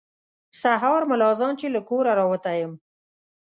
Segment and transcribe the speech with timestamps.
[0.61, 2.73] سهار ملا اذان چې له کوره راوتی یم.